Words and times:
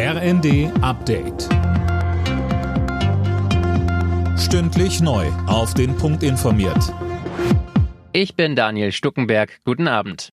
RND 0.00 0.70
Update. 0.80 1.48
Stündlich 4.38 5.00
neu. 5.00 5.26
Auf 5.48 5.74
den 5.74 5.96
Punkt 5.96 6.22
informiert. 6.22 6.94
Ich 8.12 8.36
bin 8.36 8.54
Daniel 8.54 8.92
Stuckenberg. 8.92 9.58
Guten 9.64 9.88
Abend. 9.88 10.28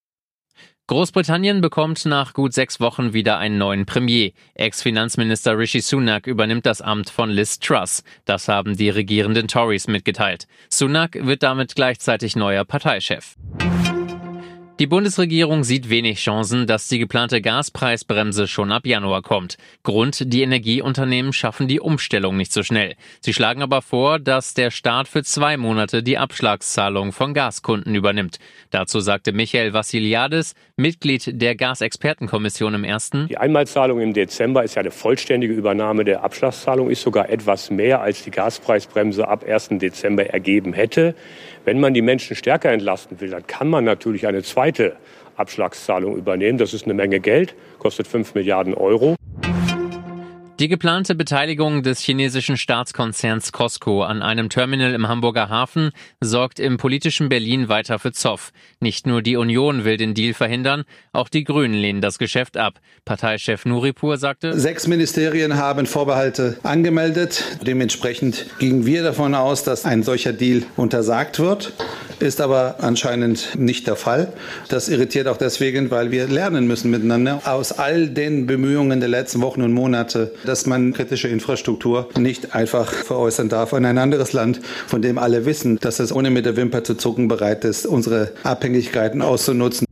Großbritannien 0.85 1.61
bekommt 1.61 2.05
nach 2.05 2.33
gut 2.33 2.53
sechs 2.53 2.79
Wochen 2.79 3.13
wieder 3.13 3.39
einen 3.39 3.57
neuen 3.57 3.87
Premier. 3.87 4.33
Ex-Finanzminister 4.53 5.57
Rishi 5.57 5.81
Sunak 5.81 6.27
übernimmt 6.27 6.67
das 6.67 6.83
Amt 6.83 7.09
von 7.09 7.31
Liz 7.31 7.57
Truss. 7.57 8.03
Das 8.25 8.47
haben 8.47 8.77
die 8.77 8.91
regierenden 8.91 9.47
Tories 9.47 9.87
mitgeteilt. 9.87 10.45
Sunak 10.69 11.17
wird 11.19 11.41
damit 11.41 11.73
gleichzeitig 11.73 12.35
neuer 12.35 12.65
Parteichef. 12.65 13.35
Die 14.77 14.87
Bundesregierung 14.87 15.63
sieht 15.63 15.89
wenig 15.89 16.19
Chancen, 16.19 16.67
dass 16.67 16.89
die 16.89 16.99
geplante 16.99 17.39
Gaspreisbremse 17.39 18.45
schon 18.45 18.73
ab 18.73 18.85
Januar 18.85 19.21
kommt. 19.21 19.57
Grund, 19.83 20.33
die 20.33 20.41
Energieunternehmen 20.41 21.31
schaffen 21.31 21.69
die 21.69 21.79
Umstellung 21.79 22.35
nicht 22.35 22.51
so 22.51 22.61
schnell. 22.61 22.95
Sie 23.21 23.33
schlagen 23.33 23.61
aber 23.61 23.81
vor, 23.81 24.19
dass 24.19 24.53
der 24.53 24.71
Staat 24.71 25.07
für 25.07 25.23
zwei 25.23 25.55
Monate 25.55 26.03
die 26.03 26.17
Abschlagszahlung 26.17 27.13
von 27.13 27.33
Gaskunden 27.33 27.95
übernimmt. 27.95 28.37
Dazu 28.69 28.99
sagte 28.99 29.31
Michael 29.31 29.71
Vassiliadis, 29.71 30.55
Mitglied 30.75 31.41
der 31.41 31.55
Gasexpertenkommission 31.55 32.73
im 32.73 32.83
ersten. 32.83 33.29
Die 33.29 33.37
Einmalzahlung 33.37 34.01
im 34.01 34.13
Dezember 34.13 34.65
ist 34.65 34.75
ja 34.75 34.81
eine 34.81 34.91
vollständige 34.91 35.53
Übernahme 35.53 36.03
der 36.03 36.21
Abschlagszahlung, 36.21 36.89
ist 36.89 37.01
sogar 37.01 37.29
etwas 37.29 37.71
mehr, 37.71 38.01
als 38.01 38.23
die 38.23 38.31
Gaspreisbremse 38.31 39.25
ab 39.25 39.45
1. 39.47 39.69
Dezember 39.79 40.25
ergeben 40.25 40.73
hätte. 40.73 41.15
Wenn 41.63 41.79
man 41.79 41.93
die 41.95 42.01
Menschen 42.03 42.35
stärker 42.35 42.71
entlasten 42.71 43.21
will, 43.21 43.31
dann 43.31 43.47
kann 43.47 43.69
man 43.69 43.85
natürlich 43.85 44.27
eine 44.27 44.43
zweite 44.43 44.64
Abschlagszahlung 45.37 46.17
übernehmen. 46.17 46.57
Das 46.57 46.73
ist 46.73 46.85
eine 46.85 46.93
Menge 46.93 47.19
Geld, 47.19 47.55
kostet 47.79 48.07
5 48.07 48.35
Milliarden 48.35 48.73
Euro. 48.73 49.15
Die 50.57 50.69
geplante 50.69 51.15
Beteiligung 51.15 51.83
des 51.83 51.99
chinesischen 51.99 52.55
Staatskonzerns 52.55 53.51
Costco 53.51 54.03
an 54.03 54.21
einem 54.21 54.47
Terminal 54.47 54.93
im 54.93 55.09
Hamburger 55.09 55.49
Hafen 55.49 55.91
sorgt 56.21 56.61
im 56.61 56.77
politischen 56.77 57.27
Berlin 57.27 57.67
weiter 57.67 57.99
für 57.99 58.13
Zoff. 58.13 58.53
Nicht 58.79 59.05
nur 59.05 59.21
die 59.21 59.35
Union 59.35 59.83
will 59.83 59.97
den 59.97 60.13
Deal 60.13 60.33
verhindern, 60.33 60.85
auch 61.11 61.27
die 61.27 61.43
Grünen 61.43 61.73
lehnen 61.73 61.99
das 61.99 62.19
Geschäft 62.19 62.55
ab. 62.55 62.79
Parteichef 63.03 63.65
Nuripur 63.65 64.17
sagte, 64.17 64.57
Sechs 64.57 64.87
Ministerien 64.87 65.57
haben 65.57 65.87
Vorbehalte 65.87 66.57
angemeldet. 66.63 67.43
Dementsprechend 67.67 68.45
gingen 68.57 68.85
wir 68.85 69.03
davon 69.03 69.35
aus, 69.35 69.65
dass 69.65 69.83
ein 69.83 70.03
solcher 70.03 70.31
Deal 70.31 70.63
untersagt 70.77 71.39
wird. 71.39 71.73
Ist 72.19 72.41
aber 72.41 72.75
anscheinend 72.79 73.55
nicht 73.57 73.87
der 73.87 73.95
Fall. 73.95 74.33
Das 74.69 74.89
irritiert 74.89 75.27
auch 75.27 75.37
deswegen, 75.37 75.91
weil 75.91 76.11
wir 76.11 76.27
lernen 76.27 76.67
müssen 76.67 76.91
miteinander 76.91 77.41
aus 77.45 77.71
all 77.71 78.07
den 78.07 78.47
Bemühungen 78.47 78.99
der 78.99 79.09
letzten 79.09 79.41
Wochen 79.41 79.61
und 79.61 79.73
Monate 79.73 80.31
dass 80.45 80.65
man 80.65 80.93
kritische 80.93 81.27
Infrastruktur 81.27 82.09
nicht 82.17 82.55
einfach 82.55 82.91
veräußern 82.91 83.49
darf 83.49 83.73
an 83.73 83.85
ein 83.85 83.97
anderes 83.97 84.33
Land, 84.33 84.61
von 84.87 85.01
dem 85.01 85.17
alle 85.17 85.45
wissen, 85.45 85.77
dass 85.79 85.99
es 85.99 86.11
ohne 86.11 86.29
mit 86.29 86.45
der 86.45 86.55
Wimper 86.55 86.83
zu 86.83 86.95
zucken 86.95 87.27
bereit 87.27 87.65
ist, 87.65 87.85
unsere 87.85 88.31
Abhängigkeiten 88.43 89.21
auszunutzen. 89.21 89.85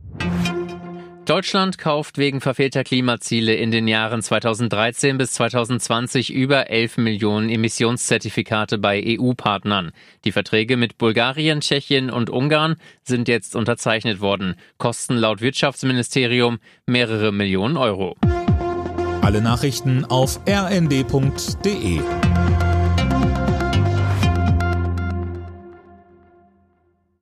Deutschland 1.26 1.78
kauft 1.78 2.18
wegen 2.18 2.42
verfehlter 2.42 2.84
Klimaziele 2.84 3.54
in 3.54 3.70
den 3.70 3.88
Jahren 3.88 4.20
2013 4.20 5.16
bis 5.16 5.32
2020 5.32 6.30
über 6.30 6.68
11 6.68 6.98
Millionen 6.98 7.48
Emissionszertifikate 7.48 8.76
bei 8.76 9.02
EU-Partnern. 9.18 9.92
Die 10.26 10.32
Verträge 10.32 10.76
mit 10.76 10.98
Bulgarien, 10.98 11.60
Tschechien 11.60 12.10
und 12.10 12.28
Ungarn 12.28 12.76
sind 13.04 13.28
jetzt 13.28 13.56
unterzeichnet 13.56 14.20
worden, 14.20 14.56
kosten 14.76 15.16
laut 15.16 15.40
Wirtschaftsministerium 15.40 16.58
mehrere 16.84 17.32
Millionen 17.32 17.78
Euro. 17.78 18.16
Alle 19.22 19.40
Nachrichten 19.40 20.04
auf 20.04 20.40
rnd.de 20.46 22.00